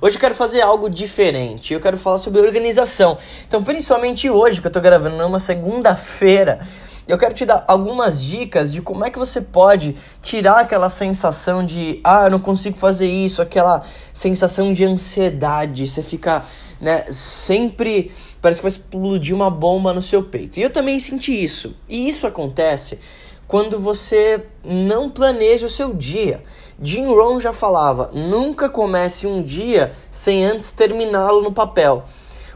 Hoje 0.00 0.16
eu 0.16 0.20
quero 0.20 0.34
fazer 0.34 0.60
algo 0.60 0.88
diferente. 0.90 1.72
Eu 1.72 1.80
quero 1.80 1.96
falar 1.96 2.18
sobre 2.18 2.40
organização. 2.40 3.16
Então, 3.46 3.62
principalmente 3.62 4.28
hoje 4.28 4.60
que 4.60 4.66
eu 4.66 4.70
tô 4.70 4.80
gravando 4.80 5.16
numa 5.16 5.38
segunda-feira, 5.38 6.60
eu 7.06 7.16
quero 7.16 7.34
te 7.34 7.44
dar 7.44 7.64
algumas 7.68 8.22
dicas 8.22 8.72
de 8.72 8.82
como 8.82 9.04
é 9.04 9.10
que 9.10 9.18
você 9.18 9.40
pode 9.40 9.94
tirar 10.20 10.60
aquela 10.60 10.88
sensação 10.88 11.64
de 11.64 12.00
ah, 12.02 12.24
eu 12.24 12.30
não 12.30 12.40
consigo 12.40 12.76
fazer 12.76 13.08
isso, 13.08 13.40
aquela 13.40 13.82
sensação 14.12 14.72
de 14.72 14.84
ansiedade, 14.84 15.86
você 15.86 16.02
fica, 16.02 16.42
né, 16.80 17.04
sempre 17.10 18.10
parece 18.40 18.60
que 18.60 18.68
vai 18.68 18.70
explodir 18.70 19.34
uma 19.34 19.50
bomba 19.50 19.92
no 19.92 20.02
seu 20.02 20.22
peito. 20.22 20.58
E 20.58 20.62
eu 20.62 20.70
também 20.70 20.98
senti 20.98 21.32
isso. 21.32 21.76
E 21.88 22.08
isso 22.08 22.26
acontece 22.26 22.98
quando 23.46 23.78
você 23.78 24.44
não 24.64 25.08
planeja 25.08 25.66
o 25.66 25.70
seu 25.70 25.92
dia. 25.92 26.42
Jim 26.82 27.06
Rohn 27.06 27.40
já 27.40 27.52
falava: 27.52 28.10
nunca 28.12 28.68
comece 28.68 29.26
um 29.26 29.42
dia 29.42 29.94
sem 30.10 30.44
antes 30.44 30.70
terminá-lo 30.70 31.42
no 31.42 31.52
papel. 31.52 32.04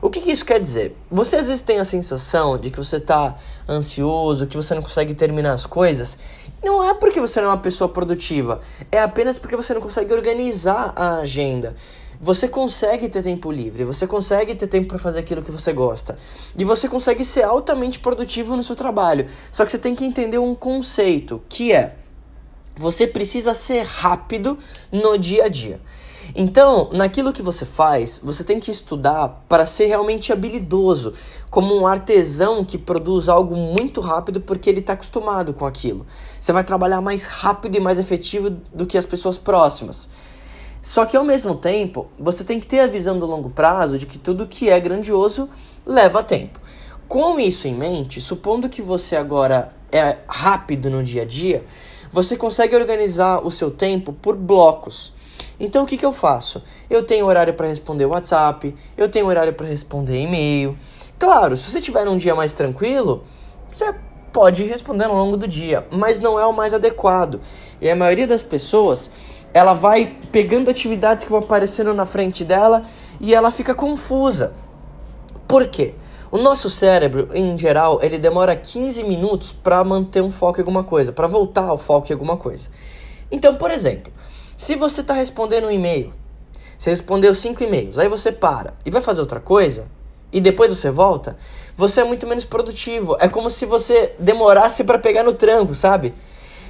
O 0.00 0.10
que, 0.10 0.20
que, 0.20 0.30
isso 0.30 0.44
quer 0.44 0.60
dizer? 0.60 0.96
Você 1.10 1.36
às 1.36 1.48
vezes 1.48 1.62
tem 1.62 1.80
a 1.80 1.84
sensação 1.84 2.56
de 2.56 2.70
que 2.70 2.78
você 2.78 2.98
está 2.98 3.36
ansioso, 3.68 4.46
que 4.46 4.56
você 4.56 4.72
não 4.72 4.82
consegue 4.82 5.12
terminar 5.12 5.54
as 5.54 5.66
coisas. 5.66 6.16
Não 6.62 6.88
é 6.88 6.94
porque 6.94 7.20
você 7.20 7.40
não 7.40 7.48
é 7.48 7.52
uma 7.52 7.58
pessoa 7.58 7.88
produtiva, 7.88 8.60
é 8.92 9.00
apenas 9.00 9.38
porque 9.38 9.56
você 9.56 9.74
não 9.74 9.80
consegue 9.80 10.12
organizar 10.12 10.92
a 10.94 11.18
agenda. 11.18 11.74
Você 12.20 12.48
consegue 12.48 13.08
ter 13.08 13.22
tempo 13.22 13.50
livre, 13.50 13.84
você 13.84 14.04
consegue 14.06 14.54
ter 14.54 14.66
tempo 14.66 14.88
para 14.88 14.98
fazer 14.98 15.20
aquilo 15.20 15.42
que 15.42 15.52
você 15.52 15.72
gosta. 15.72 16.16
E 16.56 16.64
você 16.64 16.88
consegue 16.88 17.24
ser 17.24 17.42
altamente 17.42 18.00
produtivo 18.00 18.56
no 18.56 18.64
seu 18.64 18.74
trabalho. 18.74 19.28
Só 19.52 19.64
que 19.64 19.70
você 19.70 19.78
tem 19.78 19.94
que 19.94 20.04
entender 20.04 20.38
um 20.38 20.52
conceito, 20.52 21.40
que 21.48 21.72
é 21.72 21.94
você 22.78 23.06
precisa 23.06 23.52
ser 23.54 23.84
rápido 23.84 24.58
no 24.92 25.18
dia 25.18 25.44
a 25.44 25.48
dia. 25.48 25.80
Então, 26.34 26.90
naquilo 26.92 27.32
que 27.32 27.42
você 27.42 27.64
faz, 27.64 28.20
você 28.22 28.44
tem 28.44 28.60
que 28.60 28.70
estudar 28.70 29.44
para 29.48 29.64
ser 29.64 29.86
realmente 29.86 30.32
habilidoso, 30.32 31.14
como 31.50 31.74
um 31.74 31.86
artesão 31.86 32.64
que 32.64 32.76
produz 32.76 33.28
algo 33.28 33.56
muito 33.56 34.00
rápido 34.00 34.40
porque 34.40 34.68
ele 34.68 34.80
está 34.80 34.92
acostumado 34.92 35.54
com 35.54 35.64
aquilo. 35.64 36.06
Você 36.38 36.52
vai 36.52 36.62
trabalhar 36.62 37.00
mais 37.00 37.24
rápido 37.24 37.76
e 37.76 37.80
mais 37.80 37.98
efetivo 37.98 38.50
do 38.50 38.86
que 38.86 38.98
as 38.98 39.06
pessoas 39.06 39.38
próximas. 39.38 40.08
Só 40.82 41.04
que 41.06 41.16
ao 41.16 41.24
mesmo 41.24 41.54
tempo, 41.54 42.06
você 42.18 42.44
tem 42.44 42.60
que 42.60 42.66
ter 42.66 42.80
a 42.80 42.86
visão 42.86 43.18
do 43.18 43.26
longo 43.26 43.50
prazo 43.50 43.98
de 43.98 44.06
que 44.06 44.18
tudo 44.18 44.46
que 44.46 44.68
é 44.68 44.78
grandioso 44.78 45.48
leva 45.84 46.22
tempo. 46.22 46.60
Com 47.08 47.40
isso 47.40 47.66
em 47.66 47.74
mente, 47.74 48.20
supondo 48.20 48.68
que 48.68 48.82
você 48.82 49.16
agora 49.16 49.72
é 49.90 50.18
rápido 50.28 50.90
no 50.90 51.02
dia 51.02 51.22
a 51.22 51.24
dia, 51.24 51.64
você 52.12 52.36
consegue 52.36 52.74
organizar 52.74 53.46
o 53.46 53.50
seu 53.50 53.70
tempo 53.70 54.12
por 54.12 54.36
blocos. 54.36 55.12
Então 55.60 55.84
o 55.84 55.86
que, 55.86 55.96
que 55.96 56.06
eu 56.06 56.12
faço? 56.12 56.62
Eu 56.88 57.02
tenho 57.02 57.26
horário 57.26 57.54
para 57.54 57.66
responder 57.66 58.06
WhatsApp, 58.06 58.74
eu 58.96 59.08
tenho 59.08 59.26
horário 59.26 59.52
para 59.52 59.66
responder 59.66 60.20
e-mail. 60.20 60.76
Claro, 61.18 61.56
se 61.56 61.70
você 61.70 61.80
tiver 61.80 62.08
um 62.08 62.16
dia 62.16 62.34
mais 62.34 62.54
tranquilo, 62.54 63.24
você 63.72 63.92
pode 64.32 64.62
responder 64.64 65.04
ao 65.04 65.14
longo 65.14 65.36
do 65.36 65.48
dia, 65.48 65.86
mas 65.90 66.20
não 66.20 66.38
é 66.38 66.46
o 66.46 66.52
mais 66.52 66.72
adequado. 66.72 67.40
E 67.80 67.90
a 67.90 67.96
maioria 67.96 68.26
das 68.26 68.42
pessoas, 68.42 69.10
ela 69.52 69.74
vai 69.74 70.16
pegando 70.30 70.70
atividades 70.70 71.24
que 71.24 71.30
vão 71.30 71.40
aparecendo 71.40 71.92
na 71.92 72.06
frente 72.06 72.44
dela 72.44 72.84
e 73.20 73.34
ela 73.34 73.50
fica 73.50 73.74
confusa. 73.74 74.52
Por 75.46 75.66
quê? 75.66 75.94
O 76.30 76.36
nosso 76.36 76.68
cérebro, 76.68 77.30
em 77.32 77.56
geral, 77.56 78.00
ele 78.02 78.18
demora 78.18 78.54
15 78.54 79.02
minutos 79.02 79.50
para 79.50 79.82
manter 79.82 80.20
um 80.20 80.30
foco 80.30 80.58
em 80.58 80.62
alguma 80.62 80.84
coisa, 80.84 81.10
para 81.10 81.26
voltar 81.26 81.64
ao 81.64 81.78
foco 81.78 82.08
em 82.10 82.12
alguma 82.12 82.36
coisa. 82.36 82.68
Então, 83.30 83.54
por 83.54 83.70
exemplo, 83.70 84.12
se 84.56 84.74
você 84.74 85.00
está 85.00 85.14
respondendo 85.14 85.68
um 85.68 85.70
e-mail, 85.70 86.12
você 86.76 86.90
respondeu 86.90 87.34
cinco 87.34 87.64
e-mails, 87.64 87.98
aí 87.98 88.08
você 88.08 88.30
para 88.30 88.74
e 88.84 88.90
vai 88.90 89.00
fazer 89.00 89.20
outra 89.20 89.40
coisa, 89.40 89.86
e 90.30 90.40
depois 90.40 90.70
você 90.70 90.90
volta, 90.90 91.36
você 91.74 92.02
é 92.02 92.04
muito 92.04 92.26
menos 92.26 92.44
produtivo. 92.44 93.16
É 93.18 93.28
como 93.28 93.48
se 93.48 93.64
você 93.64 94.14
demorasse 94.18 94.84
para 94.84 94.98
pegar 94.98 95.22
no 95.22 95.32
tranco, 95.32 95.74
sabe? 95.74 96.14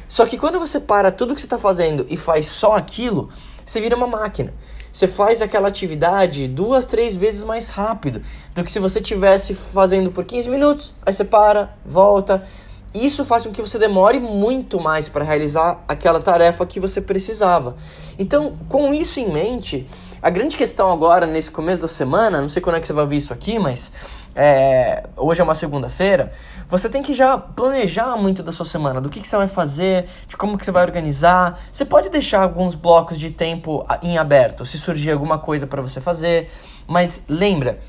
Só 0.06 0.24
que 0.24 0.38
quando 0.38 0.60
você 0.60 0.78
para 0.78 1.10
tudo 1.10 1.34
que 1.34 1.40
você 1.40 1.46
está 1.46 1.58
fazendo 1.58 2.06
e 2.08 2.16
faz 2.16 2.46
só 2.46 2.76
aquilo, 2.76 3.28
você 3.70 3.80
vira 3.80 3.94
uma 3.94 4.06
máquina. 4.06 4.54
Você 4.90 5.06
faz 5.06 5.42
aquela 5.42 5.68
atividade 5.68 6.48
duas, 6.48 6.86
três 6.86 7.14
vezes 7.14 7.44
mais 7.44 7.68
rápido 7.68 8.22
do 8.54 8.64
que 8.64 8.72
se 8.72 8.78
você 8.78 9.00
tivesse 9.00 9.54
fazendo 9.54 10.10
por 10.10 10.24
15 10.24 10.48
minutos. 10.48 10.94
Aí 11.04 11.12
você 11.12 11.24
para, 11.24 11.76
volta, 11.84 12.42
isso 12.94 13.24
faz 13.24 13.44
com 13.44 13.52
que 13.52 13.60
você 13.60 13.78
demore 13.78 14.18
muito 14.18 14.80
mais 14.80 15.08
para 15.08 15.24
realizar 15.24 15.84
aquela 15.86 16.20
tarefa 16.20 16.64
que 16.64 16.80
você 16.80 17.00
precisava. 17.00 17.76
Então, 18.18 18.56
com 18.68 18.92
isso 18.94 19.20
em 19.20 19.30
mente, 19.30 19.86
a 20.22 20.30
grande 20.30 20.56
questão 20.56 20.90
agora, 20.90 21.26
nesse 21.26 21.50
começo 21.50 21.82
da 21.82 21.88
semana, 21.88 22.40
não 22.40 22.48
sei 22.48 22.62
quando 22.62 22.76
é 22.76 22.80
que 22.80 22.86
você 22.86 22.92
vai 22.94 23.06
ver 23.06 23.16
isso 23.16 23.32
aqui, 23.32 23.58
mas 23.58 23.92
é, 24.40 25.02
hoje 25.16 25.40
é 25.40 25.44
uma 25.44 25.54
segunda-feira, 25.54 26.30
você 26.68 26.88
tem 26.88 27.02
que 27.02 27.12
já 27.12 27.36
planejar 27.36 28.16
muito 28.16 28.40
da 28.40 28.52
sua 28.52 28.64
semana, 28.64 29.00
do 29.00 29.10
que, 29.10 29.20
que 29.20 29.26
você 29.26 29.36
vai 29.36 29.48
fazer, 29.48 30.06
de 30.28 30.36
como 30.36 30.56
que 30.56 30.64
você 30.64 30.70
vai 30.70 30.84
organizar. 30.84 31.58
Você 31.72 31.84
pode 31.84 32.08
deixar 32.08 32.42
alguns 32.42 32.76
blocos 32.76 33.18
de 33.18 33.30
tempo 33.30 33.84
em 34.00 34.16
aberto, 34.16 34.64
se 34.64 34.78
surgir 34.78 35.10
alguma 35.10 35.38
coisa 35.38 35.66
para 35.66 35.82
você 35.82 36.00
fazer, 36.00 36.48
mas 36.86 37.24
lembra, 37.28 37.80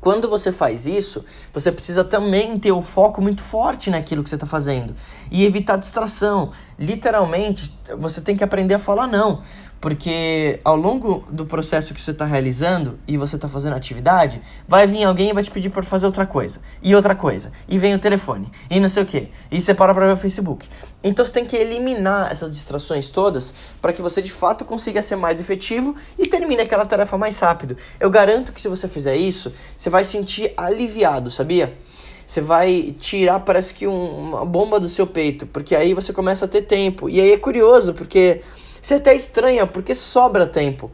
quando 0.00 0.28
você 0.28 0.50
faz 0.50 0.84
isso, 0.84 1.24
você 1.54 1.70
precisa 1.70 2.02
também 2.02 2.58
ter 2.58 2.72
o 2.72 2.82
foco 2.82 3.22
muito 3.22 3.40
forte 3.40 3.88
naquilo 3.88 4.24
que 4.24 4.30
você 4.30 4.34
está 4.34 4.48
fazendo 4.48 4.96
e 5.30 5.44
evitar 5.44 5.76
distração. 5.76 6.50
Literalmente, 6.76 7.72
você 7.96 8.20
tem 8.20 8.36
que 8.36 8.42
aprender 8.42 8.74
a 8.74 8.80
falar 8.80 9.06
não. 9.06 9.42
Porque 9.82 10.60
ao 10.64 10.76
longo 10.76 11.26
do 11.28 11.44
processo 11.44 11.92
que 11.92 12.00
você 12.00 12.12
está 12.12 12.24
realizando 12.24 13.00
e 13.04 13.16
você 13.16 13.34
está 13.34 13.48
fazendo 13.48 13.74
atividade, 13.74 14.40
vai 14.66 14.86
vir 14.86 15.02
alguém 15.02 15.30
e 15.30 15.32
vai 15.32 15.42
te 15.42 15.50
pedir 15.50 15.70
para 15.70 15.82
fazer 15.82 16.06
outra 16.06 16.24
coisa, 16.24 16.60
e 16.80 16.94
outra 16.94 17.16
coisa, 17.16 17.50
e 17.68 17.80
vem 17.80 17.92
o 17.92 17.98
telefone, 17.98 18.48
e 18.70 18.78
não 18.78 18.88
sei 18.88 19.02
o 19.02 19.06
que, 19.06 19.28
e 19.50 19.60
você 19.60 19.74
para 19.74 19.92
para 19.92 20.06
ver 20.06 20.12
o 20.12 20.16
Facebook. 20.16 20.68
Então 21.02 21.24
você 21.24 21.32
tem 21.32 21.44
que 21.44 21.56
eliminar 21.56 22.30
essas 22.30 22.52
distrações 22.52 23.10
todas 23.10 23.54
para 23.80 23.92
que 23.92 24.00
você 24.00 24.22
de 24.22 24.30
fato 24.30 24.64
consiga 24.64 25.02
ser 25.02 25.16
mais 25.16 25.40
efetivo 25.40 25.96
e 26.16 26.28
termine 26.28 26.62
aquela 26.62 26.86
tarefa 26.86 27.18
mais 27.18 27.36
rápido. 27.40 27.76
Eu 27.98 28.08
garanto 28.08 28.52
que 28.52 28.62
se 28.62 28.68
você 28.68 28.86
fizer 28.86 29.16
isso, 29.16 29.52
você 29.76 29.90
vai 29.90 30.04
sentir 30.04 30.52
aliviado, 30.56 31.28
sabia? 31.28 31.76
Você 32.24 32.40
vai 32.40 32.94
tirar, 33.00 33.40
parece 33.40 33.74
que 33.74 33.88
um, 33.88 34.28
uma 34.28 34.44
bomba 34.44 34.78
do 34.78 34.88
seu 34.88 35.08
peito, 35.08 35.44
porque 35.44 35.74
aí 35.74 35.92
você 35.92 36.12
começa 36.12 36.44
a 36.44 36.48
ter 36.48 36.62
tempo. 36.62 37.10
E 37.10 37.20
aí 37.20 37.32
é 37.32 37.36
curioso, 37.36 37.94
porque 37.94 38.42
você 38.82 38.94
até 38.94 39.14
estranha 39.14 39.66
porque 39.66 39.94
sobra 39.94 40.46
tempo. 40.46 40.90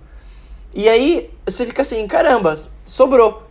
E 0.75 0.89
aí 0.89 1.31
você 1.47 1.65
fica 1.65 1.81
assim, 1.83 2.07
caramba, 2.07 2.59
sobrou. 2.85 3.45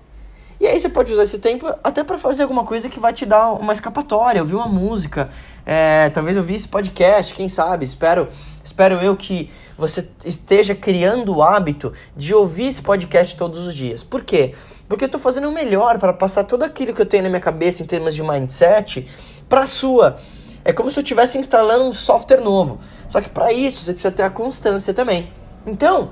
E 0.60 0.66
aí 0.66 0.80
você 0.80 0.90
pode 0.90 1.12
usar 1.12 1.24
esse 1.24 1.40
tempo 1.40 1.68
até 1.84 2.04
para 2.04 2.18
fazer 2.18 2.44
alguma 2.44 2.64
coisa 2.64 2.88
que 2.88 3.00
vai 3.00 3.14
te 3.14 3.26
dar 3.26 3.52
uma 3.54 3.74
escapatória, 3.74 4.42
ouvir 4.42 4.56
uma 4.56 4.68
música, 4.68 5.30
é, 5.66 6.10
talvez 6.10 6.38
ouvir 6.38 6.56
esse 6.56 6.68
podcast, 6.68 7.34
quem 7.34 7.50
sabe. 7.50 7.86
Espero, 7.86 8.28
espero 8.64 8.96
eu 8.96 9.16
que 9.16 9.52
você 9.78 10.08
esteja 10.24 10.74
criando 10.74 11.36
o 11.36 11.44
hábito 11.44 11.94
de 12.16 12.34
ouvir 12.34 12.70
esse 12.70 12.82
podcast 12.82 13.36
todos 13.36 13.66
os 13.66 13.76
dias. 13.76 14.04
Por 14.04 14.24
quê? 14.24 14.56
Porque 14.88 15.04
eu 15.04 15.08
estou 15.08 15.22
fazendo 15.22 15.50
o 15.50 15.52
melhor 15.52 16.00
para 16.00 16.14
passar 16.14 16.44
tudo 16.44 16.64
aquilo 16.64 16.94
que 16.94 17.02
eu 17.02 17.06
tenho 17.06 17.24
na 17.24 17.30
minha 17.30 17.42
cabeça 17.42 17.84
em 17.84 17.86
termos 17.86 18.16
de 18.16 18.24
mindset 18.24 19.08
para 19.50 19.68
sua. 19.68 20.20
É 20.68 20.74
como 20.74 20.92
se 20.92 21.00
eu 21.00 21.02
estivesse 21.02 21.38
instalando 21.38 21.86
um 21.86 21.94
software 21.94 22.42
novo. 22.42 22.78
Só 23.08 23.22
que 23.22 23.30
para 23.30 23.54
isso 23.54 23.86
você 23.86 23.94
precisa 23.94 24.12
ter 24.12 24.24
a 24.24 24.30
constância 24.30 24.94
também. 24.94 25.32
Então, 25.66 26.10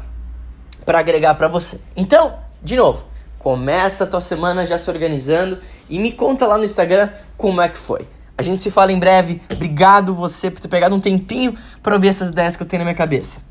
para 0.85 0.99
agregar 0.99 1.35
para 1.35 1.47
você. 1.47 1.79
Então, 1.95 2.35
de 2.61 2.75
novo, 2.75 3.05
começa 3.39 4.03
a 4.03 4.07
tua 4.07 4.21
semana 4.21 4.65
já 4.65 4.77
se 4.77 4.89
organizando 4.89 5.57
e 5.89 5.99
me 5.99 6.11
conta 6.11 6.47
lá 6.47 6.57
no 6.57 6.65
Instagram 6.65 7.09
como 7.37 7.61
é 7.61 7.69
que 7.69 7.77
foi. 7.77 8.07
A 8.37 8.43
gente 8.43 8.61
se 8.61 8.71
fala 8.71 8.91
em 8.91 8.99
breve. 8.99 9.41
Obrigado 9.51 10.15
você 10.15 10.49
por 10.49 10.61
ter 10.61 10.67
pegado 10.67 10.95
um 10.95 10.99
tempinho 10.99 11.55
para 11.83 11.93
ouvir 11.93 12.07
essas 12.07 12.29
ideias 12.29 12.55
que 12.55 12.63
eu 12.63 12.67
tenho 12.67 12.79
na 12.79 12.85
minha 12.85 12.95
cabeça. 12.95 13.50